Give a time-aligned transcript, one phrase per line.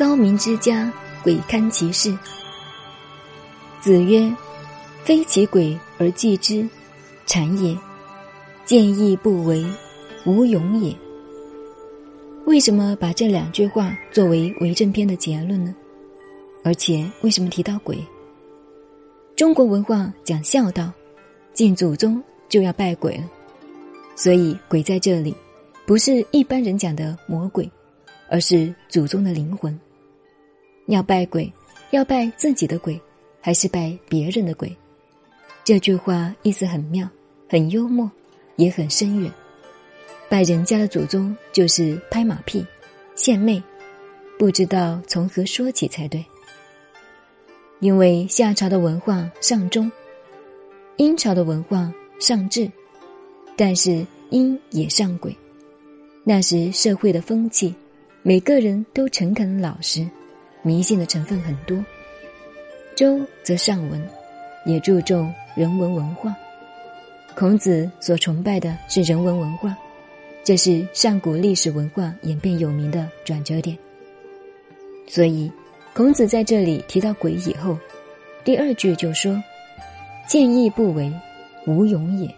[0.00, 0.90] 高明之家，
[1.22, 2.16] 鬼堪其事。
[3.82, 4.34] 子曰
[5.04, 6.66] ：“非其鬼而祭之，
[7.26, 7.76] 谄也；
[8.64, 9.62] 见义不为，
[10.24, 10.96] 无勇也。”
[12.48, 15.76] 为什么把这两句话作为为政篇的结论呢？
[16.64, 18.02] 而且为什么提到鬼？
[19.36, 20.90] 中国文化讲孝道，
[21.52, 23.24] 敬祖宗就要拜鬼了，
[24.16, 25.36] 所以鬼在这里
[25.84, 27.70] 不是一般人讲的魔鬼，
[28.30, 29.78] 而是祖宗的灵魂。
[30.90, 31.50] 要拜鬼，
[31.90, 33.00] 要拜自己的鬼。
[33.42, 34.70] 还是拜别人的鬼，
[35.64, 37.08] 这句话意思很妙，
[37.48, 38.10] 很幽默，
[38.56, 39.32] 也很深远。
[40.28, 42.62] 拜人家的祖宗就是拍马屁、
[43.16, 43.62] 献媚，
[44.38, 46.22] 不知道从何说起才对。
[47.78, 49.90] 因为夏朝的文化尚忠，
[50.98, 52.70] 殷朝的文化尚智，
[53.56, 55.34] 但是殷也尚鬼。
[56.24, 57.74] 那时社会的风气，
[58.22, 60.06] 每个人都诚恳老实，
[60.62, 61.82] 迷信的成分很多。
[62.94, 64.00] 周则尚文，
[64.66, 66.34] 也注重人文文化。
[67.34, 69.74] 孔子所崇拜的是人文文化，
[70.44, 73.78] 这是上古历史文化演变有名的转折点。
[75.08, 75.50] 所以，
[75.94, 77.78] 孔子在这里提到鬼以后，
[78.44, 79.42] 第二句就说
[80.28, 81.10] ：“见义不为，
[81.66, 82.28] 无勇也。”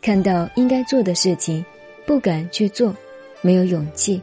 [0.00, 1.64] 看到应该做的事情，
[2.06, 2.94] 不敢去做，
[3.40, 4.22] 没有勇气，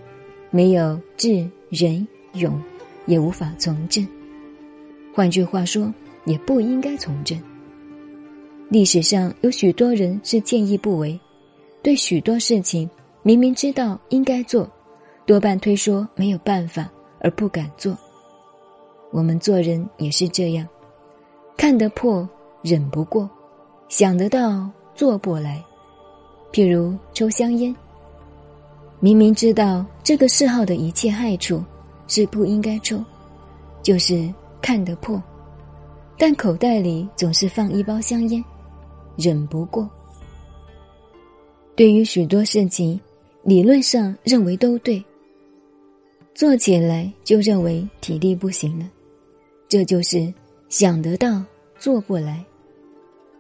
[0.49, 2.61] 没有智仁勇，
[3.05, 4.07] 也无法从政。
[5.13, 5.93] 换句话说，
[6.25, 7.39] 也不应该从政。
[8.69, 11.19] 历史上有许多人是见义不为，
[11.81, 12.89] 对许多事情
[13.21, 14.67] 明明知道应该做，
[15.25, 17.95] 多半推说没有办法而不敢做。
[19.11, 20.67] 我们做人也是这样，
[21.55, 22.27] 看得破
[22.63, 23.29] 忍不过，
[23.89, 25.63] 想得到做不来。
[26.51, 27.75] 譬如抽香烟，
[28.99, 31.63] 明明知道这个嗜好的一切害处
[32.07, 33.03] 是不应该抽，
[33.81, 34.33] 就是。
[34.65, 35.21] 看得破，
[36.17, 38.41] 但口袋里总是放一包香烟，
[39.17, 39.89] 忍不过。
[41.75, 42.97] 对于许多事情，
[43.43, 45.03] 理论上认为都对，
[46.33, 48.89] 做起来就认为体力不行了，
[49.67, 50.33] 这就是
[50.69, 51.43] 想得到
[51.77, 52.41] 做不来。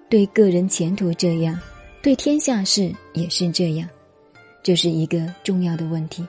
[0.09, 1.57] 对个人前途这样，
[2.01, 3.87] 对天下事也是这样，
[4.61, 6.27] 这是一个重要的问题。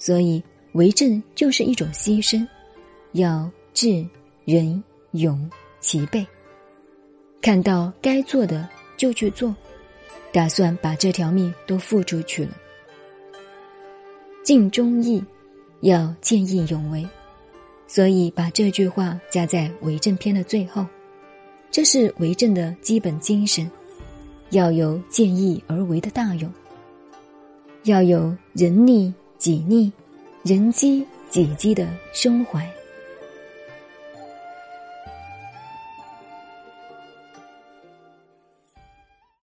[0.00, 0.42] 所以
[0.72, 2.46] 为政就是一种牺牲，
[3.12, 3.50] 要。
[3.72, 4.04] 智、
[4.44, 4.82] 仁、
[5.12, 5.48] 勇
[5.78, 6.26] 齐备，
[7.40, 9.54] 看到该做的就去做，
[10.32, 12.50] 打算把这条命都付出去了。
[14.42, 15.24] 尽忠义，
[15.82, 17.08] 要见义勇为，
[17.86, 20.84] 所以把这句话加在为政篇的最后，
[21.70, 23.70] 这是为政的基本精神，
[24.50, 26.52] 要有见义而为的大勇，
[27.84, 29.90] 要有仁逆己逆、
[30.42, 32.66] 人机己机的胸怀。